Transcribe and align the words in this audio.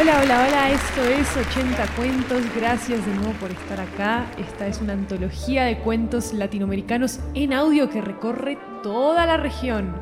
Hola, 0.00 0.20
hola, 0.22 0.46
hola, 0.46 0.70
esto 0.70 1.02
es 1.02 1.36
80 1.36 1.84
Cuentos, 1.96 2.42
gracias 2.54 3.04
de 3.04 3.12
nuevo 3.14 3.32
por 3.32 3.50
estar 3.50 3.80
acá. 3.80 4.26
Esta 4.38 4.68
es 4.68 4.80
una 4.80 4.92
antología 4.92 5.64
de 5.64 5.78
cuentos 5.78 6.32
latinoamericanos 6.32 7.18
en 7.34 7.52
audio 7.52 7.90
que 7.90 8.00
recorre 8.00 8.58
toda 8.84 9.26
la 9.26 9.38
región. 9.38 9.92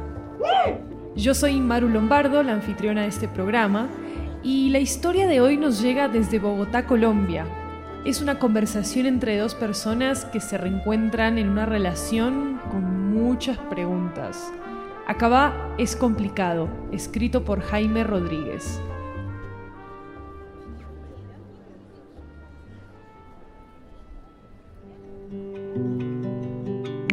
Yo 1.15 1.33
soy 1.33 1.61
Maru 1.61 1.89
Lombardo, 1.89 2.43
la 2.43 2.53
anfitriona 2.53 3.03
de 3.03 3.09
este 3.09 3.27
programa, 3.27 3.89
y 4.43 4.69
la 4.69 4.81
historia 4.81 5.27
de 5.27 5.41
hoy 5.41 5.57
nos 5.57 5.81
llega 5.81 6.09
desde 6.09 6.41
Bogotá, 6.41 6.85
Colombia. 6.85 7.47
Es 8.05 8.21
una 8.21 8.39
conversación 8.39 9.07
entre 9.07 9.39
dos 9.39 9.55
personas 9.55 10.27
que 10.27 10.41
se 10.41 10.59
reencuentran 10.59 11.39
en 11.39 11.49
una 11.49 11.65
relación 11.65 12.61
con 12.71 13.15
muchas 13.15 13.57
preguntas. 13.57 14.53
Acaba 15.07 15.75
Es 15.79 15.97
complicado, 15.97 16.69
escrito 16.93 17.47
por 17.47 17.63
Jaime 17.63 18.05
Rodríguez. 18.05 18.79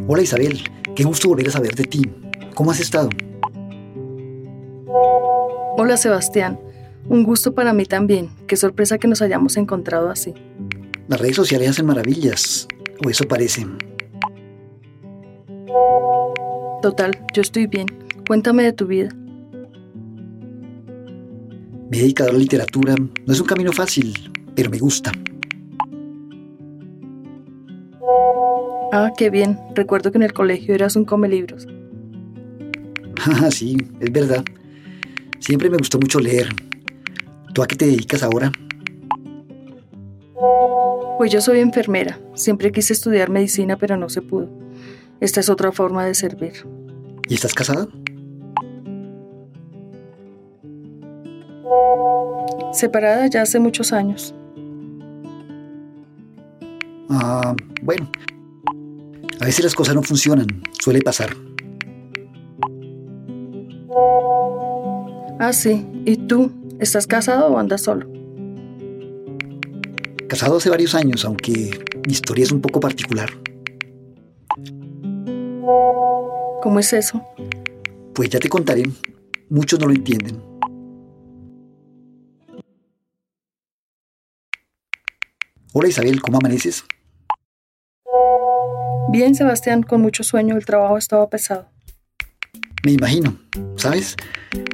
Hola 0.05 0.21
Isabel, 0.21 0.59
qué 0.95 1.05
gusto 1.05 1.29
volver 1.29 1.47
a 1.47 1.51
saber 1.51 1.75
de 1.75 1.85
ti. 1.85 2.01
¿Cómo 2.55 2.71
has 2.71 2.81
estado? 2.81 3.09
Hola 5.77 5.95
Sebastián, 5.95 6.59
un 7.07 7.23
gusto 7.23 7.55
para 7.55 7.73
mí 7.73 7.85
también. 7.85 8.29
Qué 8.45 8.57
sorpresa 8.57 8.97
que 8.97 9.07
nos 9.07 9.21
hayamos 9.21 9.55
encontrado 9.55 10.09
así. 10.09 10.33
Las 11.07 11.21
redes 11.21 11.37
sociales 11.37 11.69
hacen 11.69 11.85
maravillas, 11.85 12.67
o 13.03 13.09
eso 13.09 13.25
parece. 13.29 13.65
Total, 16.81 17.17
yo 17.33 17.41
estoy 17.41 17.67
bien. 17.67 17.87
Cuéntame 18.27 18.63
de 18.63 18.73
tu 18.73 18.87
vida. 18.87 19.09
Me 21.89 21.97
he 21.97 22.01
dedicado 22.01 22.31
a 22.31 22.33
la 22.33 22.39
literatura. 22.39 22.95
No 22.97 23.33
es 23.33 23.39
un 23.39 23.47
camino 23.47 23.71
fácil, 23.71 24.31
pero 24.53 24.69
me 24.69 24.79
gusta. 24.79 25.13
Ah, 28.95 29.11
qué 29.17 29.31
bien. 29.31 29.57
Recuerdo 29.73 30.11
que 30.11 30.19
en 30.19 30.23
el 30.23 30.33
colegio 30.33 30.75
eras 30.75 30.95
un 30.95 31.03
come 31.03 31.27
libros. 31.27 31.67
Ah, 33.25 33.49
sí, 33.49 33.75
es 33.99 34.11
verdad. 34.11 34.43
Siempre 35.39 35.67
me 35.71 35.77
gustó 35.77 35.97
mucho 35.97 36.19
leer. 36.19 36.49
¿Tú 37.55 37.63
a 37.63 37.67
qué 37.67 37.75
te 37.75 37.85
dedicas 37.87 38.21
ahora? 38.21 38.51
Pues 41.17 41.31
yo 41.31 41.41
soy 41.41 41.59
enfermera. 41.59 42.19
Siempre 42.35 42.71
quise 42.71 42.93
estudiar 42.93 43.31
medicina, 43.31 43.77
pero 43.77 43.97
no 43.97 44.09
se 44.09 44.21
pudo. 44.21 44.47
Esta 45.19 45.39
es 45.39 45.49
otra 45.49 45.71
forma 45.71 46.05
de 46.05 46.13
servir. 46.13 46.53
¿Y 47.27 47.33
estás 47.33 47.55
casada? 47.55 47.87
Separada 52.73 53.25
ya 53.25 53.41
hace 53.41 53.59
muchos 53.59 53.91
años. 53.91 54.35
Ah, 57.09 57.55
bueno, 57.81 58.07
a 59.39 59.45
veces 59.45 59.63
las 59.63 59.75
cosas 59.75 59.95
no 59.95 60.03
funcionan, 60.03 60.47
suele 60.79 61.01
pasar. 61.01 61.35
Ah, 65.39 65.51
sí. 65.51 65.85
¿Y 66.05 66.15
tú? 66.15 66.51
¿Estás 66.79 67.07
casado 67.07 67.47
o 67.47 67.57
andas 67.57 67.81
solo? 67.81 68.07
Casado 70.27 70.57
hace 70.57 70.69
varios 70.69 70.95
años, 70.95 71.25
aunque 71.25 71.83
mi 72.07 72.13
historia 72.13 72.43
es 72.43 72.51
un 72.51 72.61
poco 72.61 72.79
particular. 72.79 73.29
¿Cómo 76.61 76.79
es 76.79 76.93
eso? 76.93 77.21
Pues 78.13 78.29
ya 78.29 78.39
te 78.39 78.47
contaré. 78.47 78.83
Muchos 79.49 79.79
no 79.79 79.87
lo 79.87 79.93
entienden. 79.93 80.41
Hola 85.73 85.87
Isabel, 85.89 86.21
¿cómo 86.21 86.37
amaneces? 86.37 86.85
Bien, 89.09 89.35
Sebastián, 89.35 89.83
con 89.83 90.01
mucho 90.01 90.23
sueño, 90.23 90.55
el 90.55 90.65
trabajo 90.65 90.97
estaba 90.97 91.29
pesado. 91.29 91.67
Me 92.85 92.93
imagino. 92.93 93.37
¿Sabes? 93.75 94.15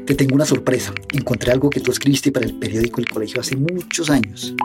Te 0.05 0.15
tengo 0.15 0.35
una 0.35 0.45
sorpresa. 0.45 0.93
Encontré 1.13 1.51
algo 1.51 1.69
que 1.69 1.79
tú 1.79 1.91
escribiste 1.91 2.31
para 2.31 2.45
el 2.45 2.57
periódico 2.57 3.01
El 3.01 3.09
Colegio 3.09 3.41
hace 3.41 3.55
muchos 3.55 4.09
años. 4.09 4.55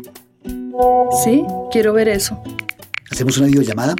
Sí, 1.25 1.45
quiero 1.71 1.93
ver 1.93 2.09
eso. 2.09 2.43
¿Hacemos 3.11 3.39
una 3.39 3.47
videollamada? 3.47 3.95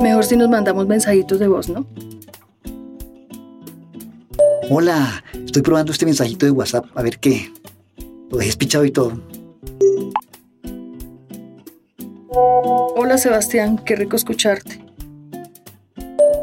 Mejor 0.00 0.24
si 0.24 0.36
nos 0.36 0.48
mandamos 0.48 0.86
mensajitos 0.86 1.38
de 1.38 1.48
voz, 1.48 1.68
¿no? 1.68 1.86
Hola, 4.70 5.22
estoy 5.44 5.62
probando 5.62 5.92
este 5.92 6.06
mensajito 6.06 6.46
de 6.46 6.52
WhatsApp, 6.52 6.86
a 6.94 7.02
ver 7.02 7.18
qué. 7.18 7.52
Lo 8.30 8.38
dejé 8.38 8.56
pichado 8.56 8.84
y 8.84 8.90
todo. 8.90 9.20
Hola 12.74 13.18
Sebastián, 13.18 13.78
qué 13.84 13.96
rico 13.96 14.16
escucharte. 14.16 14.82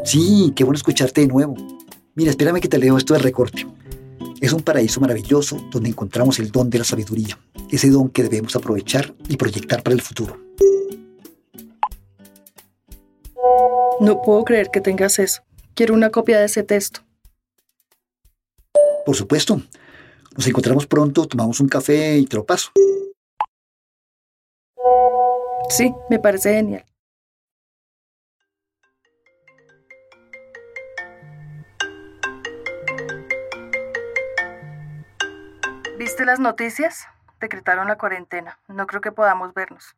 Sí, 0.04 0.52
qué 0.54 0.64
bueno 0.64 0.76
escucharte 0.76 1.22
de 1.22 1.26
nuevo. 1.26 1.56
Mira, 2.14 2.30
espérame 2.30 2.60
que 2.60 2.68
te 2.68 2.78
leo 2.78 2.96
esto 2.96 3.14
del 3.14 3.22
recorte. 3.22 3.66
Es 4.40 4.52
un 4.52 4.62
paraíso 4.62 5.00
maravilloso 5.00 5.56
donde 5.70 5.88
encontramos 5.88 6.38
el 6.38 6.50
don 6.50 6.70
de 6.70 6.78
la 6.78 6.84
sabiduría, 6.84 7.38
ese 7.70 7.90
don 7.90 8.08
que 8.08 8.22
debemos 8.22 8.54
aprovechar 8.54 9.12
y 9.28 9.36
proyectar 9.36 9.82
para 9.82 9.94
el 9.94 10.02
futuro. 10.02 10.38
No 14.00 14.22
puedo 14.22 14.44
creer 14.44 14.70
que 14.72 14.80
tengas 14.80 15.18
eso. 15.18 15.42
Quiero 15.74 15.94
una 15.94 16.10
copia 16.10 16.38
de 16.38 16.46
ese 16.46 16.62
texto. 16.62 17.00
Por 19.04 19.16
supuesto. 19.16 19.60
Nos 20.36 20.46
encontramos 20.46 20.86
pronto, 20.86 21.26
tomamos 21.26 21.60
un 21.60 21.68
café 21.68 22.16
y 22.16 22.26
te 22.26 22.36
lo 22.36 22.46
paso. 22.46 22.70
Sí, 25.70 25.94
me 26.10 26.18
parece 26.18 26.52
genial. 26.52 26.84
¿Viste 35.96 36.24
las 36.24 36.40
noticias? 36.40 37.06
Decretaron 37.38 37.86
la 37.86 37.96
cuarentena. 37.96 38.58
No 38.66 38.88
creo 38.88 39.00
que 39.00 39.12
podamos 39.12 39.54
vernos. 39.54 39.94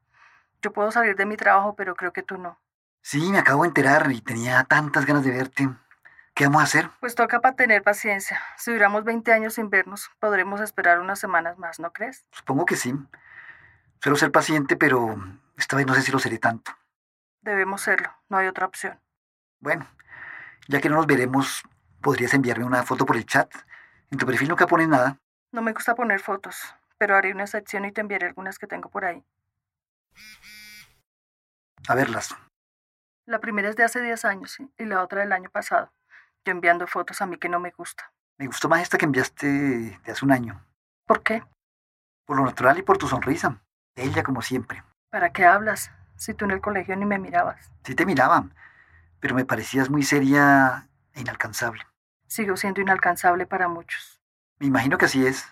Yo 0.61 0.75
puedo 0.75 0.93
salir 0.93 1.16
de 1.16 1.25
mi 1.25 1.38
trabajo, 1.38 1.75
pero 1.75 1.97
creo 1.97 2.12
que 2.12 2.22
tú 2.22 2.37
no. 2.37 2.61
Sí, 3.00 3.32
me 3.32 3.38
acabo 3.38 3.62
de 3.62 3.69
enterar 3.69 4.12
y 4.12 4.21
tenía 4.21 4.65
tantas 4.65 5.06
ganas 5.06 5.25
de 5.25 5.31
verte. 5.31 5.70
¿Qué 6.35 6.44
vamos 6.44 6.61
a 6.61 6.64
hacer? 6.64 6.91
Pues 7.00 7.14
toca 7.14 7.41
para 7.41 7.56
tener 7.56 7.82
paciencia. 7.82 8.43
Si 8.58 8.70
duramos 8.70 9.05
20 9.05 9.32
años 9.32 9.55
sin 9.55 9.70
vernos, 9.70 10.11
podremos 10.20 10.61
esperar 10.61 11.00
unas 11.00 11.19
semanas 11.19 11.56
más, 11.56 11.81
¿no 11.81 11.94
crees? 11.94 12.26
Supongo 12.31 12.67
que 12.67 12.76
sí. 12.76 12.94
Suelo 14.00 14.17
ser 14.17 14.32
paciente, 14.32 14.76
pero 14.76 15.17
esta 15.62 15.76
vez 15.76 15.87
no 15.87 15.94
sé 15.94 16.03
si 16.03 16.12
lo 16.12 16.19
seré 16.19 16.38
tanto. 16.38 16.73
Debemos 17.41 17.82
serlo, 17.82 18.12
no 18.29 18.37
hay 18.37 18.49
otra 18.49 18.67
opción. 18.67 19.00
Bueno, 19.61 19.87
ya 20.69 20.81
que 20.81 20.88
no 20.88 20.97
nos 20.97 21.06
veremos, 21.06 21.62
¿podrías 22.00 22.35
enviarme 22.35 22.64
una 22.64 22.82
foto 22.82 23.06
por 23.06 23.17
el 23.17 23.26
chat? 23.26 23.53
En 24.11 24.19
tu 24.19 24.26
perfil 24.26 24.49
nunca 24.49 24.67
pones 24.67 24.88
nada. 24.88 25.19
No 25.53 25.62
me 25.62 25.73
gusta 25.73 25.94
poner 25.94 26.20
fotos, 26.20 26.75
pero 26.99 27.17
haré 27.17 27.32
una 27.32 27.44
excepción 27.44 27.85
y 27.85 27.93
te 27.93 28.00
enviaré 28.00 28.26
algunas 28.26 28.59
que 28.59 28.67
tengo 28.67 28.91
por 28.91 29.05
ahí. 29.05 29.25
A 31.88 31.94
verlas. 31.94 32.35
La 33.26 33.41
primera 33.41 33.69
es 33.69 33.76
de 33.76 33.85
hace 33.85 34.00
10 34.00 34.25
años 34.25 34.59
y 34.79 34.85
la 34.85 35.03
otra 35.03 35.20
del 35.20 35.32
año 35.32 35.50
pasado. 35.50 35.93
Yo 36.44 36.53
enviando 36.53 36.87
fotos 36.88 37.23
a 37.23 37.26
mí 37.26 37.38
que 37.38 37.49
no 37.49 37.61
me 37.61 37.70
gusta. 37.70 38.12
Me 38.38 38.47
gustó 38.47 38.69
más 38.69 38.82
esta 38.82 38.99
que 38.99 39.05
enviaste 39.05 39.47
de 39.47 40.12
hace 40.12 40.25
un 40.25 40.32
año. 40.32 40.64
¿Por 41.06 41.23
qué? 41.23 41.44
Por 42.26 42.37
lo 42.37 42.44
natural 42.44 42.79
y 42.79 42.82
por 42.82 42.99
tu 42.99 43.06
sonrisa. 43.06 43.62
Ella 43.94 44.23
como 44.25 44.43
siempre. 44.43 44.82
¿Para 45.12 45.31
qué 45.31 45.44
hablas? 45.44 45.91
Si 46.17 46.32
tú 46.32 46.47
en 46.47 46.53
el 46.53 46.62
colegio 46.62 46.97
ni 46.97 47.05
me 47.05 47.19
mirabas. 47.19 47.70
Sí 47.85 47.94
te 47.94 48.06
miraba, 48.06 48.49
pero 49.20 49.35
me 49.35 49.44
parecías 49.44 49.91
muy 49.91 50.03
seria 50.05 50.88
e 51.12 51.20
inalcanzable. 51.20 51.82
Sigo 52.29 52.56
siendo 52.56 52.81
inalcanzable 52.81 53.47
para 53.47 53.69
muchos. 53.69 54.23
Me 54.59 54.69
imagino 54.69 54.97
que 54.97 55.05
así 55.05 55.26
es, 55.26 55.47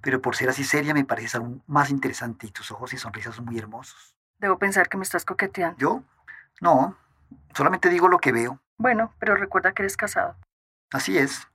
pero 0.00 0.22
por 0.22 0.36
ser 0.36 0.48
así 0.48 0.62
seria 0.62 0.94
me 0.94 1.04
pareces 1.04 1.34
aún 1.34 1.64
más 1.66 1.90
interesante 1.90 2.46
y 2.46 2.52
tus 2.52 2.70
ojos 2.70 2.92
y 2.92 2.98
sonrisas 2.98 3.34
son 3.34 3.46
muy 3.46 3.58
hermosos. 3.58 4.14
Debo 4.38 4.58
pensar 4.58 4.88
que 4.88 4.96
me 4.96 5.02
estás 5.02 5.24
coqueteando. 5.24 5.76
¿Yo? 5.80 6.04
No, 6.60 6.96
solamente 7.54 7.88
digo 7.88 8.06
lo 8.06 8.20
que 8.20 8.30
veo. 8.30 8.60
Bueno, 8.78 9.12
pero 9.18 9.34
recuerda 9.34 9.72
que 9.72 9.82
eres 9.82 9.96
casado. 9.96 10.36
Así 10.92 11.18
es, 11.18 11.48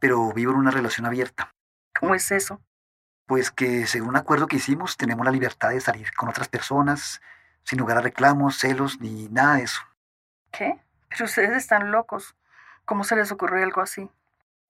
pero 0.00 0.32
vivo 0.32 0.50
en 0.50 0.58
una 0.58 0.72
relación 0.72 1.06
abierta. 1.06 1.52
¿Cómo 2.00 2.16
es 2.16 2.32
eso? 2.32 2.60
Pues 3.28 3.50
que 3.50 3.86
según 3.86 4.08
un 4.08 4.16
acuerdo 4.16 4.46
que 4.46 4.56
hicimos 4.56 4.96
tenemos 4.96 5.24
la 5.24 5.30
libertad 5.30 5.68
de 5.68 5.82
salir 5.82 6.12
con 6.14 6.30
otras 6.30 6.48
personas 6.48 7.20
sin 7.62 7.78
lugar 7.78 7.98
a 7.98 8.00
reclamos, 8.00 8.58
celos 8.58 8.98
ni 9.02 9.28
nada 9.28 9.56
de 9.56 9.64
eso. 9.64 9.82
¿Qué? 10.50 10.80
Pero 11.10 11.26
ustedes 11.26 11.50
están 11.50 11.92
locos. 11.92 12.34
¿Cómo 12.86 13.04
se 13.04 13.16
les 13.16 13.30
ocurrió 13.30 13.62
algo 13.62 13.82
así? 13.82 14.10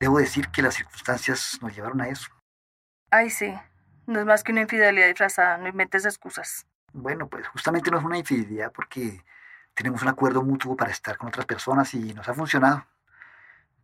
Debo 0.00 0.18
decir 0.18 0.48
que 0.48 0.62
las 0.62 0.74
circunstancias 0.74 1.60
nos 1.62 1.72
llevaron 1.72 2.00
a 2.00 2.08
eso. 2.08 2.30
Ay, 3.12 3.30
sí. 3.30 3.56
No 4.06 4.18
es 4.18 4.26
más 4.26 4.42
que 4.42 4.50
una 4.50 4.62
infidelidad 4.62 5.06
disfrazada. 5.06 5.56
No 5.58 5.68
inventes 5.68 6.04
excusas. 6.04 6.66
Bueno, 6.92 7.28
pues 7.28 7.46
justamente 7.46 7.92
no 7.92 7.98
es 7.98 8.04
una 8.04 8.18
infidelidad 8.18 8.72
porque 8.72 9.22
tenemos 9.74 10.02
un 10.02 10.08
acuerdo 10.08 10.42
mutuo 10.42 10.76
para 10.76 10.90
estar 10.90 11.16
con 11.16 11.28
otras 11.28 11.46
personas 11.46 11.94
y 11.94 12.12
nos 12.12 12.28
ha 12.28 12.34
funcionado. 12.34 12.84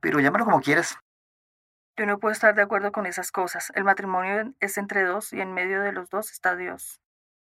Pero 0.01 0.19
llámalo 0.19 0.45
como 0.45 0.61
quieras. 0.61 0.99
Yo 1.97 2.07
no 2.07 2.19
puedo 2.19 2.33
estar 2.33 2.57
de 2.57 2.63
acuerdo 2.63 2.91
con 2.91 3.07
esas 3.07 3.31
cosas. 3.31 3.71
El 3.77 3.85
matrimonio 3.85 4.53
es 4.59 4.79
entre 4.79 5.05
dos 5.05 5.33
y 5.33 5.41
en 5.41 5.53
medio 5.53 5.81
de 5.81 5.93
los 5.93 6.11
dos 6.11 6.33
está 6.33 6.57
Dios. 6.57 7.01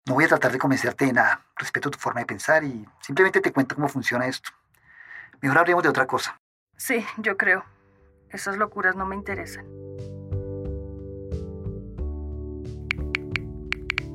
No 0.05 0.13
voy 0.13 0.25
a 0.25 0.27
tratar 0.27 0.51
de 0.51 0.59
convencerte 0.59 1.05
de 1.05 1.13
nada. 1.13 1.47
Respeto 1.55 1.89
tu 1.89 1.97
forma 1.97 2.19
de 2.19 2.27
pensar 2.27 2.63
y 2.63 2.87
simplemente 3.01 3.41
te 3.41 3.51
cuento 3.51 3.73
cómo 3.73 3.87
funciona 3.89 4.27
esto. 4.27 4.51
Mejor 5.41 5.57
hablemos 5.57 5.81
de 5.81 5.89
otra 5.89 6.05
cosa. 6.05 6.39
Sí, 6.77 7.03
yo 7.17 7.35
creo. 7.35 7.65
Esas 8.29 8.57
locuras 8.57 8.95
no 8.95 9.07
me 9.07 9.15
interesan. 9.15 9.65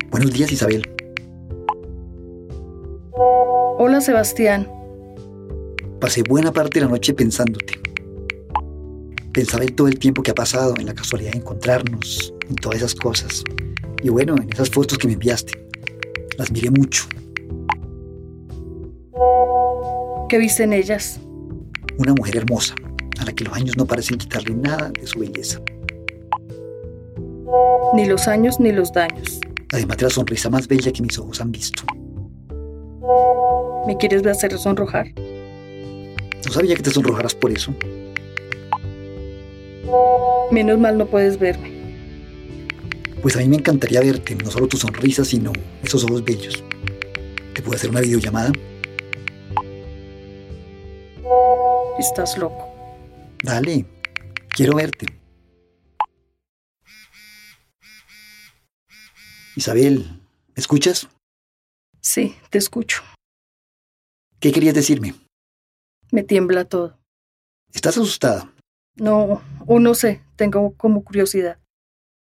Buenos 0.09 0.33
días, 0.33 0.53
Isabel. 0.53 0.89
Hola, 3.13 4.01
Sebastián. 4.01 4.71
Pasé 6.01 6.23
buena 6.23 6.53
parte 6.53 6.79
de 6.79 6.87
la 6.87 6.93
noche 6.93 7.13
pensándote. 7.13 7.92
Pensaba 9.33 9.65
en 9.65 9.75
todo 9.75 9.89
el 9.89 9.99
tiempo 9.99 10.23
que 10.23 10.31
ha 10.31 10.35
pasado, 10.35 10.75
en 10.79 10.85
la 10.85 10.95
casualidad 10.95 11.33
de 11.33 11.39
encontrarnos, 11.39 12.35
en 12.51 12.57
todas 12.57 12.79
esas 12.79 12.95
cosas. 12.95 13.43
Y 14.03 14.11
bueno, 14.11 14.37
en 14.37 14.53
esas 14.53 14.69
fotos 14.69 14.99
que 14.99 15.07
me 15.07 15.15
enviaste. 15.15 15.53
Las 16.37 16.51
miré 16.53 16.71
mucho. 16.71 17.05
¿Qué 20.29 20.37
viste 20.39 20.65
en 20.65 20.75
ellas? 20.75 21.19
Una 21.97 22.13
mujer 22.13 22.37
hermosa, 22.37 22.75
a 23.21 23.25
la 23.25 23.33
que 23.33 23.45
los 23.45 23.55
años 23.55 23.77
no 23.77 23.87
parecen 23.87 24.19
quitarle 24.19 24.55
nada 24.55 24.91
de 24.91 25.07
su 25.07 25.19
belleza. 25.19 25.61
Ni 27.95 28.07
los 28.07 28.29
años 28.29 28.61
ni 28.61 28.73
los 28.73 28.93
daños. 28.93 29.41
Además 29.73 29.97
de 29.97 30.05
la 30.05 30.11
sonrisa 30.11 30.51
más 30.51 30.69
bella 30.69 30.93
que 30.93 31.03
mis 31.03 31.19
ojos 31.19 31.41
han 31.41 31.53
visto. 31.53 31.85
¿Me 33.87 33.97
quieres 33.97 34.27
hacer 34.27 34.59
sonrojar? 34.59 35.07
No 35.17 36.53
sabía 36.53 36.77
que 36.77 36.83
te 36.83 36.91
sonrojaras 36.91 37.35
por 37.35 37.51
eso. 37.51 37.75
Menos 40.53 40.79
mal 40.79 40.99
no 40.99 41.07
puedes 41.07 41.39
verme. 41.39 41.73
Pues 43.23 43.37
a 43.37 43.39
mí 43.39 43.49
me 43.49 43.57
encantaría 43.57 44.01
verte, 44.01 44.35
no 44.35 44.51
solo 44.51 44.69
tu 44.69 44.77
sonrisa, 44.77 45.25
sino 45.25 45.51
esos 45.83 46.05
ojos 46.05 46.23
bellos. 46.23 46.63
¿Te 47.55 47.63
puedo 47.63 47.75
hacer 47.75 47.89
una 47.89 48.03
videollamada? 48.03 48.53
Estás 51.99 52.37
loco. 52.37 52.71
Dale, 53.43 53.87
quiero 54.51 54.77
verte. 54.77 55.07
Isabel, 59.57 60.21
¿me 60.49 60.61
escuchas? 60.61 61.09
Sí, 62.03 62.37
te 62.51 62.59
escucho. 62.59 63.03
¿Qué 64.39 64.53
querías 64.53 64.75
decirme? 64.75 65.15
Me 66.11 66.23
tiembla 66.23 66.67
todo. 66.67 66.99
¿Estás 67.73 67.97
asustada? 67.97 68.52
No, 68.97 69.43
o 69.67 69.79
no 69.81 69.95
sé, 69.95 70.23
tengo 70.37 70.75
como 70.77 71.03
curiosidad. 71.03 71.59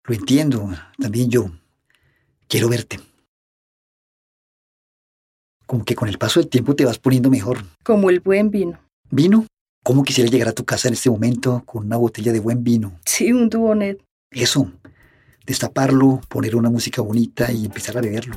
Lo 0.03 0.15
entiendo, 0.15 0.69
también 0.97 1.29
yo. 1.29 1.51
Quiero 2.47 2.69
verte. 2.69 2.99
Como 5.65 5.85
que 5.85 5.95
con 5.95 6.09
el 6.09 6.17
paso 6.17 6.39
del 6.39 6.49
tiempo 6.49 6.75
te 6.75 6.85
vas 6.85 6.97
poniendo 6.97 7.29
mejor. 7.29 7.59
Como 7.83 8.09
el 8.09 8.19
buen 8.19 8.49
vino. 8.49 8.79
¿Vino? 9.11 9.45
¿Cómo 9.83 10.03
quisiera 10.03 10.29
llegar 10.29 10.49
a 10.49 10.53
tu 10.53 10.65
casa 10.65 10.87
en 10.87 10.95
este 10.95 11.09
momento 11.09 11.63
con 11.65 11.85
una 11.85 11.97
botella 11.97 12.31
de 12.31 12.39
buen 12.39 12.63
vino? 12.63 12.99
Sí, 13.05 13.31
un 13.31 13.49
duonet. 13.49 14.03
Eso. 14.31 14.71
Destaparlo, 15.45 16.21
poner 16.27 16.55
una 16.55 16.69
música 16.69 17.01
bonita 17.01 17.51
y 17.51 17.65
empezar 17.65 17.97
a 17.97 18.01
beberlo. 18.01 18.35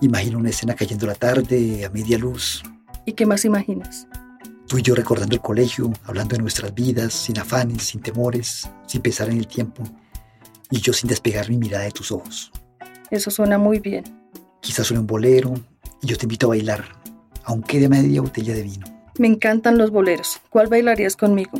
Imagino 0.00 0.38
una 0.38 0.50
escena 0.50 0.74
cayendo 0.74 1.06
la 1.06 1.14
tarde, 1.14 1.84
a 1.84 1.90
media 1.90 2.18
luz. 2.18 2.62
¿Y 3.06 3.12
qué 3.12 3.26
más 3.26 3.44
imaginas? 3.44 4.06
Tú 4.70 4.78
y 4.78 4.82
yo 4.82 4.94
recordando 4.94 5.34
el 5.34 5.42
colegio, 5.42 5.92
hablando 6.04 6.36
de 6.36 6.42
nuestras 6.42 6.72
vidas, 6.72 7.12
sin 7.12 7.36
afanes, 7.40 7.82
sin 7.82 8.00
temores, 8.00 8.70
sin 8.86 9.02
pensar 9.02 9.28
en 9.28 9.38
el 9.38 9.48
tiempo 9.48 9.82
y 10.70 10.78
yo 10.78 10.92
sin 10.92 11.08
despegar 11.08 11.50
mi 11.50 11.58
mirada 11.58 11.82
de 11.82 11.90
tus 11.90 12.12
ojos. 12.12 12.52
Eso 13.10 13.32
suena 13.32 13.58
muy 13.58 13.80
bien. 13.80 14.04
Quizás 14.60 14.86
suene 14.86 15.00
un 15.00 15.08
bolero 15.08 15.54
y 16.00 16.06
yo 16.06 16.16
te 16.16 16.26
invito 16.26 16.46
a 16.46 16.50
bailar, 16.50 16.84
aunque 17.42 17.80
de 17.80 17.88
media 17.88 18.20
botella 18.20 18.54
de 18.54 18.62
vino. 18.62 18.86
Me 19.18 19.26
encantan 19.26 19.76
los 19.76 19.90
boleros. 19.90 20.40
¿Cuál 20.50 20.68
bailarías 20.68 21.16
conmigo? 21.16 21.50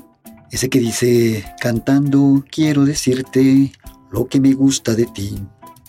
Ese 0.53 0.71
que 0.71 0.79
dice, 0.79 1.45
cantando 1.61 2.45
quiero 2.49 2.85
decirte 2.85 3.73
lo 4.12 4.29
que 4.29 4.39
me 4.39 4.53
gusta 4.53 4.95
de 4.95 5.07
ti. 5.07 5.37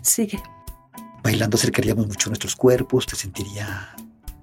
Sigue. 0.01 0.41
Bailando 1.21 1.55
acercaríamos 1.55 2.07
mucho 2.07 2.31
nuestros 2.31 2.55
cuerpos, 2.55 3.05
te 3.05 3.15
sentiría 3.15 3.95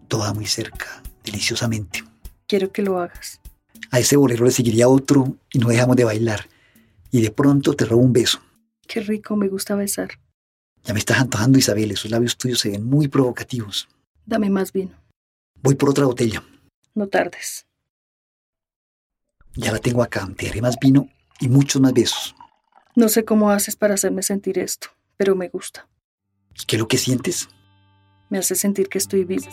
toda 0.07 0.33
muy 0.33 0.47
cerca, 0.47 1.03
deliciosamente. 1.25 2.05
Quiero 2.49 2.73
que 2.73 2.83
lo 2.83 2.99
hagas. 2.99 3.41
A 3.91 4.01
ese 4.01 4.17
bolero 4.17 4.47
le 4.47 4.51
seguiría 4.51 4.89
otro 4.89 5.37
y 5.53 5.59
no 5.59 5.69
dejamos 5.69 5.97
de 5.97 6.05
bailar. 6.05 6.49
Y 7.11 7.21
de 7.21 7.31
pronto 7.31 7.75
te 7.75 7.85
robo 7.85 8.03
un 8.03 8.13
beso. 8.13 8.41
Qué 8.87 9.01
rico, 9.01 9.37
me 9.37 9.49
gusta 9.49 9.75
besar. 9.75 10.19
Ya 10.85 10.95
me 10.95 10.99
estás 10.99 11.19
antojando, 11.19 11.59
Isabel. 11.59 11.91
Esos 11.91 12.11
labios 12.11 12.39
tuyos 12.39 12.61
se 12.61 12.71
ven 12.71 12.85
muy 12.85 13.07
provocativos. 13.09 13.89
Dame 14.25 14.49
más 14.49 14.73
vino. 14.73 14.97
Voy 15.63 15.75
por 15.75 15.91
otra 15.91 16.07
botella. 16.07 16.43
No 16.95 17.07
tardes. 17.07 17.67
Ya 19.55 19.71
la 19.71 19.79
tengo 19.79 20.03
acá. 20.03 20.27
Te 20.37 20.49
haré 20.49 20.63
más 20.63 20.79
vino 20.81 21.09
y 21.41 21.49
muchos 21.49 21.83
más 21.83 21.93
besos. 21.93 22.35
No 22.95 23.11
sé 23.11 23.27
cómo 23.27 23.51
haces 23.51 23.77
para 23.77 23.95
hacerme 23.95 24.23
sentir 24.23 24.59
esto, 24.59 24.89
pero 25.19 25.37
me 25.37 25.49
gusta. 25.49 25.87
¿Y 26.59 26.65
qué 26.65 26.77
es 26.77 26.81
lo 26.81 26.89
que 26.89 26.97
sientes? 26.97 27.49
Me 28.31 28.39
hace 28.39 28.55
sentir 28.55 28.89
que 28.89 28.99
estoy 28.99 29.25
viva. 29.25 29.49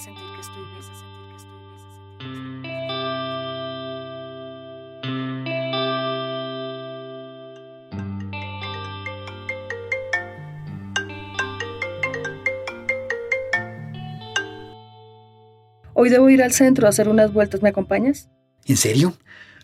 Hoy 15.97 16.09
debo 16.09 16.29
ir 16.29 16.43
al 16.43 16.51
centro 16.51 16.85
a 16.85 16.89
hacer 16.89 17.07
unas 17.07 17.31
vueltas. 17.31 17.61
¿Me 17.61 17.69
acompañas? 17.69 18.29
¿En 18.65 18.75
serio? 18.75 19.17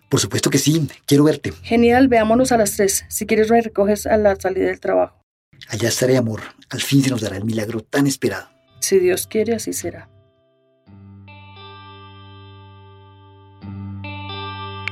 Por 0.08 0.22
supuesto 0.22 0.50
que 0.50 0.60
sí. 0.60 0.88
Quiero 1.06 1.26
verte. 1.26 1.52
Genial, 1.62 2.08
veámonos 2.08 2.54
a 2.54 2.58
las 2.58 2.78
tres. 2.78 3.04
Si 3.10 3.26
quieres, 3.26 3.52
me 3.52 3.62
recoges 3.62 4.08
a 4.08 4.16
la 4.16 4.38
salida 4.38 4.68
del 4.68 4.80
trabajo. 4.80 5.22
Allá 5.68 5.90
estaré, 5.90 6.16
amor. 6.16 6.42
Al 6.70 6.80
fin 6.80 7.04
se 7.04 7.10
nos 7.10 7.20
dará 7.20 7.36
el 7.36 7.44
milagro 7.44 7.82
tan 7.82 8.08
esperado. 8.08 8.48
Si 8.80 8.98
Dios 8.98 9.28
quiere, 9.28 9.56
así 9.56 9.74
será. 9.74 10.10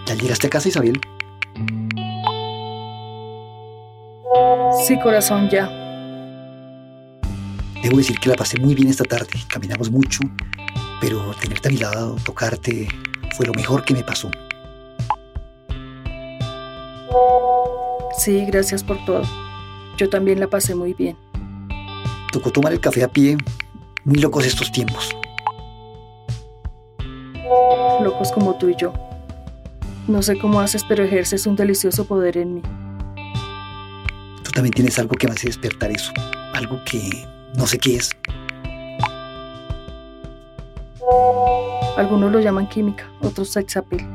¿Ya 0.05 0.15
llegaste 0.15 0.47
a 0.47 0.49
casa, 0.49 0.67
Isabel? 0.67 0.99
Sí, 4.85 4.99
corazón, 4.99 5.49
ya. 5.49 5.67
Debo 7.81 7.97
decir 7.97 8.19
que 8.19 8.27
la 8.27 8.35
pasé 8.35 8.59
muy 8.59 8.75
bien 8.75 8.89
esta 8.89 9.05
tarde. 9.05 9.39
Caminamos 9.47 9.89
mucho 9.89 10.19
pero 10.99 11.33
tenerte 11.39 11.69
a 11.69 11.71
mi 11.71 11.77
lado, 11.77 12.15
tocarte, 12.23 12.87
fue 13.35 13.45
lo 13.45 13.53
mejor 13.53 13.83
que 13.85 13.93
me 13.93 14.03
pasó. 14.03 14.29
Sí, 18.17 18.45
gracias 18.45 18.83
por 18.83 19.03
todo. 19.05 19.21
Yo 19.97 20.09
también 20.09 20.39
la 20.39 20.47
pasé 20.47 20.75
muy 20.75 20.93
bien. 20.93 21.17
Tocó 22.31 22.51
tomar 22.51 22.73
el 22.73 22.79
café 22.79 23.03
a 23.03 23.07
pie, 23.07 23.37
muy 24.03 24.19
locos 24.19 24.45
estos 24.45 24.71
tiempos. 24.71 25.15
Locos 28.01 28.31
como 28.31 28.55
tú 28.57 28.69
y 28.69 28.75
yo. 28.75 28.93
No 30.07 30.21
sé 30.21 30.37
cómo 30.37 30.59
haces, 30.59 30.83
pero 30.83 31.03
ejerces 31.03 31.45
un 31.47 31.55
delicioso 31.55 32.05
poder 32.05 32.37
en 32.37 32.55
mí. 32.55 32.61
Tú 34.43 34.51
también 34.51 34.73
tienes 34.73 34.97
algo 34.99 35.15
que 35.15 35.27
me 35.27 35.33
hace 35.33 35.47
despertar 35.47 35.91
eso, 35.91 36.11
algo 36.53 36.79
que 36.83 37.25
no 37.55 37.67
sé 37.67 37.77
qué 37.77 37.97
es. 37.97 38.09
Algunos 41.99 42.31
lo 42.31 42.39
llaman 42.39 42.69
química, 42.69 43.11
otros 43.19 43.49
sex 43.49 43.75
appeal. 43.75 44.07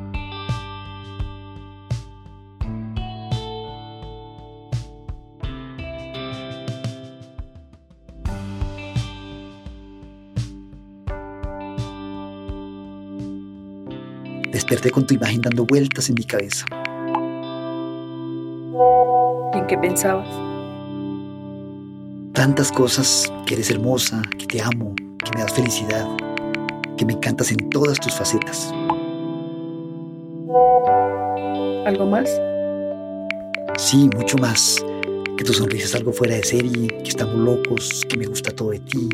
Desperté 14.50 14.90
con 14.90 15.06
tu 15.06 15.12
imagen 15.12 15.42
dando 15.42 15.66
vueltas 15.66 16.08
en 16.08 16.14
mi 16.14 16.24
cabeza. 16.24 16.64
¿Y 19.52 19.58
en 19.58 19.66
qué 19.66 19.76
pensabas? 19.76 20.26
Tantas 22.32 22.72
cosas, 22.72 23.30
que 23.44 23.52
eres 23.52 23.70
hermosa, 23.70 24.22
que 24.38 24.46
te 24.46 24.62
amo, 24.62 24.94
que 25.22 25.30
me 25.36 25.42
das 25.42 25.52
felicidad, 25.52 26.08
que 26.96 27.04
me 27.04 27.14
encantas 27.14 27.50
en 27.50 27.70
todas 27.70 27.98
tus 28.00 28.14
facetas. 28.14 28.72
¿Algo 31.86 32.06
más? 32.06 32.30
Sí, 33.76 34.08
mucho 34.16 34.38
más. 34.38 34.84
Que 35.36 35.44
tu 35.44 35.52
sonrisa 35.52 35.86
es 35.86 35.94
algo 35.94 36.12
fuera 36.12 36.36
de 36.36 36.44
serie, 36.44 36.88
que 36.88 37.08
estamos 37.08 37.34
locos, 37.34 38.02
que 38.08 38.16
me 38.16 38.26
gusta 38.26 38.52
todo 38.52 38.70
de 38.70 38.78
ti, 38.78 39.08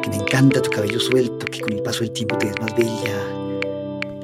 que 0.00 0.08
me 0.08 0.16
encanta 0.16 0.62
tu 0.62 0.70
cabello 0.70 0.98
suelto, 0.98 1.44
que 1.46 1.60
con 1.60 1.74
el 1.74 1.82
paso 1.82 2.00
del 2.00 2.12
tiempo 2.12 2.38
te 2.38 2.46
ves 2.46 2.60
más 2.60 2.74
bella, 2.74 3.60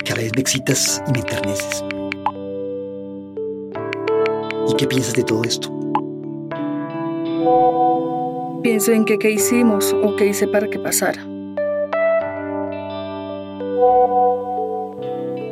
que 0.02 0.12
a 0.12 0.14
veces 0.14 0.32
me 0.34 0.40
excitas 0.40 1.02
y 1.06 1.12
me 1.12 1.18
enterneces. 1.18 1.84
¿Y 4.68 4.74
qué 4.76 4.86
piensas 4.86 5.14
de 5.14 5.24
todo 5.24 5.44
esto? 5.44 5.68
Pienso 8.62 8.92
en 8.92 9.04
qué, 9.04 9.18
qué 9.18 9.30
hicimos 9.30 9.94
o 10.02 10.16
qué 10.16 10.26
hice 10.26 10.48
para 10.48 10.68
que 10.68 10.78
pasara. 10.78 11.27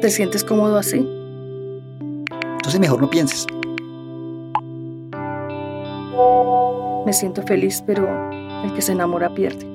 ¿Te 0.07 0.13
sientes 0.13 0.45
cómodo 0.45 0.79
así? 0.79 0.99
Entonces 2.31 2.79
mejor 2.79 3.01
no 3.01 3.11
pienses. 3.11 3.45
Me 7.05 7.13
siento 7.13 7.43
feliz, 7.43 7.83
pero 7.85 8.07
el 8.63 8.73
que 8.73 8.83
se 8.83 8.93
enamora 8.93 9.35
pierde. 9.35 9.67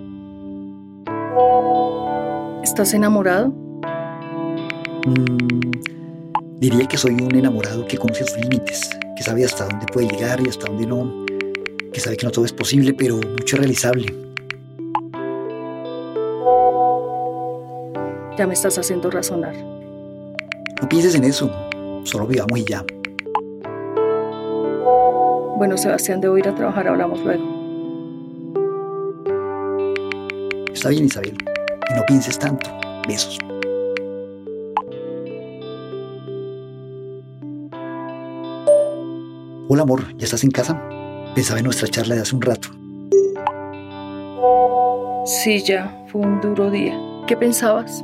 ¿Estás 2.63 2.93
enamorado? 2.93 3.49
Mm, 5.05 5.71
diría 6.61 6.87
que 6.87 6.95
soy 6.95 7.11
un 7.11 7.35
enamorado 7.35 7.85
que 7.85 7.97
conoce 7.97 8.23
sus 8.23 8.37
límites, 8.37 8.89
que 9.17 9.23
sabe 9.23 9.43
hasta 9.43 9.65
dónde 9.65 9.85
puede 9.87 10.07
llegar 10.07 10.39
y 10.39 10.47
hasta 10.47 10.67
dónde 10.67 10.87
no, 10.87 11.25
que 11.91 11.99
sabe 11.99 12.15
que 12.15 12.25
no 12.25 12.31
todo 12.31 12.45
es 12.45 12.53
posible, 12.53 12.93
pero 12.93 13.15
mucho 13.17 13.57
es 13.57 13.59
realizable. 13.59 14.15
Ya 18.37 18.47
me 18.47 18.53
estás 18.53 18.77
haciendo 18.77 19.11
razonar. 19.11 19.80
No 20.81 20.89
pienses 20.89 21.13
en 21.13 21.23
eso, 21.23 21.51
solo 22.03 22.25
vivamos 22.25 22.57
y 22.57 22.65
ya. 22.65 22.83
Bueno, 25.57 25.77
Sebastián, 25.77 26.19
debo 26.19 26.39
ir 26.39 26.47
a 26.47 26.55
trabajar, 26.55 26.87
hablamos 26.87 27.19
luego. 27.23 27.43
Está 30.73 30.89
bien, 30.89 31.05
Isabel. 31.05 31.37
Y 31.87 31.93
no 31.93 32.03
pienses 32.07 32.39
tanto. 32.39 32.71
Besos. 33.07 33.37
Hola 39.67 39.83
amor, 39.83 40.17
¿ya 40.17 40.25
estás 40.25 40.43
en 40.43 40.49
casa? 40.49 40.81
Pensaba 41.35 41.59
en 41.59 41.65
nuestra 41.65 41.87
charla 41.87 42.15
de 42.15 42.21
hace 42.21 42.35
un 42.35 42.41
rato. 42.41 42.69
Sí, 45.25 45.63
ya, 45.63 46.05
fue 46.11 46.21
un 46.21 46.41
duro 46.41 46.71
día. 46.71 46.99
¿Qué 47.27 47.37
pensabas? 47.37 48.03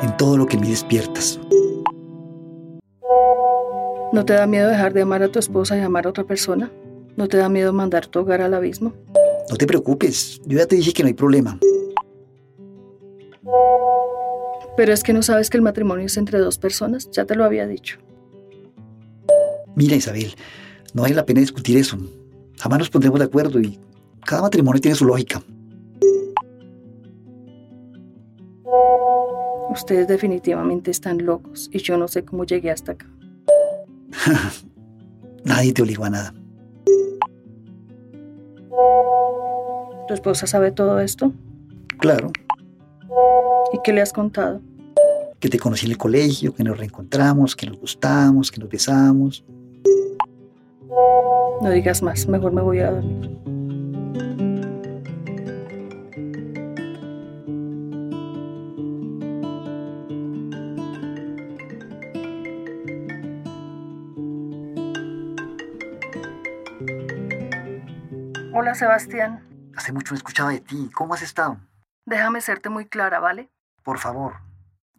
En 0.00 0.16
todo 0.16 0.38
lo 0.38 0.46
que 0.46 0.56
me 0.56 0.68
despiertas. 0.68 1.38
¿No 4.12 4.24
te 4.24 4.34
da 4.34 4.46
miedo 4.46 4.68
dejar 4.68 4.92
de 4.92 5.02
amar 5.02 5.22
a 5.22 5.28
tu 5.28 5.38
esposa 5.38 5.76
y 5.76 5.80
amar 5.80 6.06
a 6.06 6.10
otra 6.10 6.24
persona? 6.24 6.70
¿No 7.16 7.28
te 7.28 7.36
da 7.38 7.48
miedo 7.48 7.72
mandar 7.72 8.06
tu 8.06 8.20
hogar 8.20 8.40
al 8.40 8.54
abismo? 8.54 8.92
No 9.50 9.56
te 9.56 9.66
preocupes, 9.66 10.40
yo 10.46 10.58
ya 10.58 10.66
te 10.66 10.76
dije 10.76 10.92
que 10.92 11.02
no 11.02 11.08
hay 11.08 11.14
problema. 11.14 11.58
Pero 14.76 14.92
es 14.92 15.02
que 15.02 15.12
no 15.12 15.22
sabes 15.22 15.50
que 15.50 15.56
el 15.56 15.62
matrimonio 15.62 16.06
es 16.06 16.16
entre 16.16 16.38
dos 16.38 16.58
personas, 16.58 17.10
ya 17.10 17.24
te 17.24 17.34
lo 17.34 17.44
había 17.44 17.66
dicho. 17.66 17.98
Mira 19.74 19.96
Isabel, 19.96 20.34
no 20.94 21.02
vale 21.02 21.14
la 21.14 21.26
pena 21.26 21.40
discutir 21.40 21.76
eso. 21.76 21.98
Jamás 22.58 22.78
nos 22.78 22.90
pondremos 22.90 23.18
de 23.18 23.26
acuerdo 23.26 23.60
y 23.60 23.78
cada 24.24 24.42
matrimonio 24.42 24.80
tiene 24.80 24.94
su 24.94 25.04
lógica. 25.04 25.42
Ustedes 29.70 30.08
definitivamente 30.08 30.90
están 30.90 31.24
locos 31.24 31.68
y 31.72 31.78
yo 31.78 31.98
no 31.98 32.08
sé 32.08 32.24
cómo 32.24 32.44
llegué 32.44 32.70
hasta 32.70 32.92
acá. 32.92 33.06
Nadie 35.44 35.72
te 35.72 35.82
obligó 35.82 36.04
a 36.04 36.10
nada. 36.10 36.34
¿Tu 40.08 40.14
esposa 40.14 40.46
sabe 40.46 40.70
todo 40.70 41.00
esto? 41.00 41.32
Claro, 41.98 42.30
¿Y 43.72 43.78
qué 43.82 43.92
le 43.92 44.02
has 44.02 44.12
contado? 44.12 44.60
que 45.40 45.50
te 45.50 45.58
conocí 45.58 45.86
en 45.86 45.92
el 45.92 45.98
colegio, 45.98 46.54
que 46.54 46.64
nos 46.64 46.78
reencontramos, 46.78 47.54
que 47.54 47.66
nos 47.66 47.78
gustamos, 47.78 48.50
que 48.50 48.58
nos 48.58 48.70
besamos. 48.70 49.44
No 51.60 51.70
digas 51.70 52.02
más, 52.02 52.26
mejor 52.26 52.52
me 52.52 52.62
voy 52.62 52.80
a 52.80 52.90
dormir. 52.90 53.30
Hola 68.66 68.74
Sebastián, 68.74 69.46
Hace 69.76 69.92
mucho 69.92 70.12
no 70.12 70.16
escuchaba 70.16 70.50
de 70.50 70.58
ti. 70.58 70.90
¿Cómo 70.92 71.14
has 71.14 71.22
estado? 71.22 71.60
déjame 72.04 72.40
serte 72.40 72.68
muy 72.68 72.84
clara, 72.86 73.20
¿vale? 73.20 73.48
Por 73.84 74.00
favor. 74.00 74.40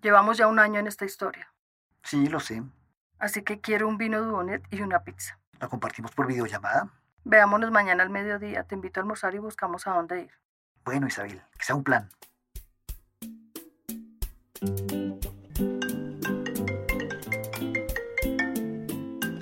Llevamos 0.02 0.38
ya 0.38 0.48
un 0.48 0.58
año 0.58 0.80
en 0.80 0.88
esta 0.88 1.04
historia, 1.04 1.54
Sí, 2.02 2.28
lo 2.28 2.40
sé. 2.40 2.64
así 3.20 3.42
que 3.42 3.60
quiero 3.60 3.90
un 3.90 3.98
vino 3.98 4.22
Duonet 4.22 4.64
y 4.72 4.80
una 4.80 5.04
pizza. 5.04 5.38
¿La 5.60 5.68
compartimos 5.68 6.12
por 6.12 6.28
videollamada? 6.28 6.94
Veámonos 7.26 7.70
mañana 7.70 8.04
al 8.04 8.10
mediodía, 8.10 8.64
te 8.64 8.76
invito 8.76 9.02
a 9.02 9.04
almorzar 9.04 9.36
y 9.36 9.40
buscamos 9.40 9.86
a 9.86 9.92
dónde 9.92 10.22
ir. 10.22 10.32
Bueno, 10.86 11.06
Isabel, 11.08 11.42
que 11.60 11.66
sea 11.66 11.76
un 11.76 11.84
plan. 11.84 12.10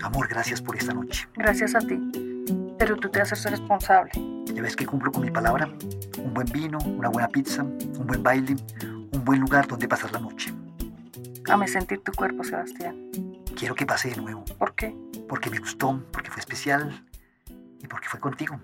Amor, 0.01 0.27
gracias 0.27 0.61
por 0.61 0.75
esta 0.77 0.93
noche. 0.93 1.27
Gracias 1.35 1.75
a 1.75 1.79
ti, 1.79 1.99
pero 2.77 2.95
tú 2.97 3.09
te 3.09 3.21
haces 3.21 3.43
responsable. 3.49 4.11
Ya 4.53 4.61
ves 4.61 4.75
que 4.75 4.85
cumplo 4.85 5.11
con 5.11 5.23
mi 5.23 5.31
palabra. 5.31 5.67
Un 6.23 6.33
buen 6.33 6.47
vino, 6.47 6.77
una 6.85 7.09
buena 7.09 7.27
pizza, 7.27 7.63
un 7.63 8.05
buen 8.07 8.21
baile, 8.23 8.55
un 9.11 9.23
buen 9.25 9.39
lugar 9.39 9.67
donde 9.67 9.87
pasar 9.87 10.11
la 10.11 10.19
noche. 10.19 10.53
Dame 11.43 11.67
sentir 11.67 12.01
tu 12.01 12.11
cuerpo, 12.11 12.43
Sebastián. 12.43 13.09
Quiero 13.55 13.75
que 13.75 13.85
pase 13.85 14.09
de 14.09 14.17
nuevo, 14.17 14.43
¿Por 14.57 14.75
qué? 14.75 14.95
porque 15.29 15.49
me 15.49 15.59
gustó, 15.59 16.03
porque 16.11 16.29
fue 16.29 16.39
especial 16.39 17.05
y 17.81 17.87
porque 17.87 18.07
fue 18.09 18.19
contigo. 18.19 18.59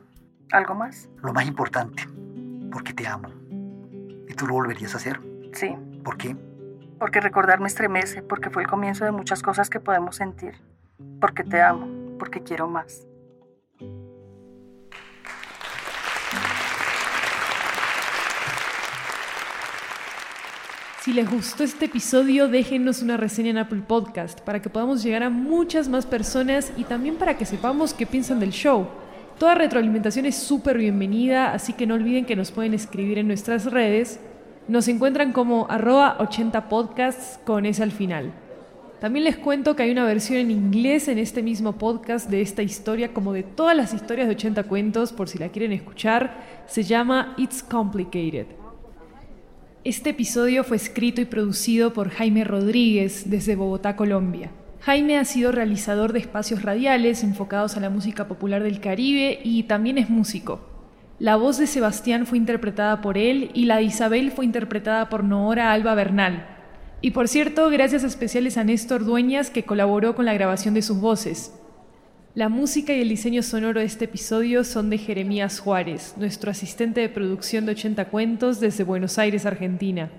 ¿Algo 0.52 0.76
más? 0.76 1.08
Lo 1.22 1.32
más 1.32 1.46
importante, 1.48 2.04
porque 2.72 2.94
te 2.94 3.08
amo. 3.08 3.30
¿Y 4.28 4.34
tú 4.34 4.48
lo 4.48 4.54
volverías 4.54 4.94
a 4.94 4.98
hacer? 4.98 5.22
Sí, 5.54 5.76
¿Por 6.04 6.18
qué? 6.18 6.36
porque 7.00 7.20
recordar 7.20 7.60
me 7.60 7.66
estremece, 7.68 8.22
porque 8.22 8.52
fue 8.52 8.62
el 8.62 8.68
comienzo 8.70 9.06
de 9.06 9.12
muchas 9.12 9.42
cosas 9.42 9.72
que 9.72 9.80
podemos 9.80 10.18
sentir. 10.18 10.54
Porque 11.20 11.44
te 11.44 11.60
amo, 11.60 11.88
porque 12.20 12.44
quiero 12.44 12.68
más. 12.68 13.08
Si 21.04 21.14
les 21.14 21.28
gustó 21.28 21.64
este 21.64 21.86
episodio, 21.86 22.48
déjenos 22.48 23.02
una 23.02 23.18
reseña 23.18 23.50
en 23.50 23.58
Apple 23.58 23.82
Podcast 23.88 24.40
para 24.42 24.62
que 24.62 24.70
podamos 24.70 25.02
llegar 25.02 25.24
a 25.24 25.32
muchas 25.32 25.90
más 25.90 26.06
personas 26.06 26.72
y 26.78 26.84
también 26.84 27.16
para 27.16 27.40
que 27.40 27.46
sepamos 27.48 27.96
qué 27.96 28.06
piensan 28.06 28.40
del 28.40 28.52
show. 28.52 28.86
Toda 29.40 29.56
retroalimentación 29.56 30.28
es 30.28 30.36
súper 30.36 30.78
bienvenida, 30.78 31.54
así 31.54 31.74
que 31.74 31.88
no 31.88 31.96
olviden 31.96 32.26
que 32.26 32.36
nos 32.36 32.52
pueden 32.52 32.76
escribir 32.76 33.18
en 33.18 33.26
nuestras 33.26 33.66
redes. 33.66 34.20
Nos 34.68 34.88
encuentran 34.88 35.32
como 35.32 35.66
arroba 35.72 36.18
80 36.20 36.70
podcasts 36.70 37.40
con 37.46 37.66
ese 37.66 37.82
al 37.82 37.92
final. 37.92 38.32
También 39.00 39.26
les 39.26 39.38
cuento 39.38 39.76
que 39.76 39.82
hay 39.82 39.92
una 39.92 40.06
versión 40.06 40.38
en 40.38 40.52
inglés 40.52 41.08
en 41.08 41.18
este 41.18 41.42
mismo 41.42 41.80
podcast 41.80 42.30
de 42.30 42.44
esta 42.44 42.62
historia, 42.62 43.12
como 43.12 43.34
de 43.34 43.42
todas 43.42 43.76
las 43.76 43.96
historias 43.96 44.28
de 44.28 44.36
80 44.36 44.66
cuentos, 44.66 45.14
por 45.14 45.28
si 45.28 45.40
la 45.40 45.50
quieren 45.50 45.72
escuchar. 45.72 46.64
Se 46.68 46.84
llama 46.84 47.34
It's 47.40 47.64
Complicated. 47.64 48.61
Este 49.84 50.12
episodio 50.12 50.64
fue 50.64 50.78
escrito 50.78 51.22
y 51.22 51.26
producido 51.26 51.92
por 51.92 52.12
Jaime 52.12 52.44
Rodríguez 52.44 53.32
desde 53.32 53.56
Bogotá, 53.56 53.96
Colombia. 53.96 54.52
Jaime 54.82 55.18
ha 55.18 55.26
sido 55.26 55.52
realizador 55.52 56.14
de 56.14 56.20
espacios 56.20 56.62
radiales 56.62 57.24
enfocados 57.24 57.76
a 57.76 57.80
la 57.80 57.90
música 57.90 58.28
popular 58.28 58.62
del 58.62 58.80
Caribe 58.80 59.40
y 59.44 59.64
también 59.64 59.98
es 59.98 60.08
músico. 60.08 60.60
La 61.18 61.36
voz 61.36 61.58
de 61.58 61.66
Sebastián 61.66 62.28
fue 62.28 62.38
interpretada 62.38 63.02
por 63.02 63.18
él 63.18 63.50
y 63.56 63.66
la 63.66 63.78
de 63.78 63.84
Isabel 63.86 64.30
fue 64.30 64.46
interpretada 64.46 65.10
por 65.10 65.24
Noora 65.24 65.72
Alba 65.72 65.96
Bernal. 65.96 66.46
Y 67.02 67.10
por 67.10 67.28
cierto, 67.28 67.68
gracias 67.72 68.04
especiales 68.04 68.60
a 68.60 68.64
Néstor 68.64 69.04
Dueñas 69.04 69.50
que 69.50 69.64
colaboró 69.64 70.14
con 70.14 70.26
la 70.26 70.34
grabación 70.36 70.76
de 70.76 70.84
sus 70.84 71.02
voces. 71.02 71.60
La 72.34 72.48
música 72.48 72.94
y 72.94 73.02
el 73.02 73.10
diseño 73.10 73.44
sonoro 73.44 73.82
de 73.82 73.86
este 73.86 74.06
episodio 74.06 74.64
son 74.64 74.90
de 74.90 74.98
Jeremías 74.98 75.60
Juárez, 75.60 76.14
nuestro 76.16 76.50
asistente 76.50 77.02
de 77.02 77.10
producción 77.10 77.66
de 77.66 77.74
80 77.74 78.06
cuentos 78.06 78.62
desde 78.62 78.86
Buenos 78.86 79.18
Aires, 79.18 79.46
Argentina. 79.46 80.10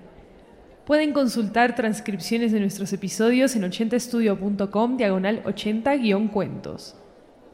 Pueden 0.85 1.11
consultar 1.11 1.73
transcripciones 1.73 2.51
de 2.51 2.59
nuestros 2.59 2.93
episodios 2.93 3.55
en 3.55 3.63
80estudio.com 3.63 4.95
diagonal 4.95 5.43
80-cuentos. 5.43 6.95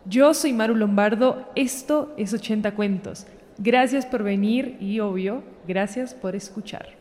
Yo 0.04 0.34
soy 0.34 0.52
Maru 0.52 0.76
Lombardo, 0.76 1.50
esto 1.56 2.14
es 2.18 2.34
80 2.34 2.76
cuentos. 2.76 3.28
Gracias 3.60 4.06
por 4.06 4.24
venir 4.24 4.76
y, 4.82 5.00
obvio, 5.00 5.42
gracias 5.70 6.14
por 6.14 6.36
escuchar. 6.36 6.99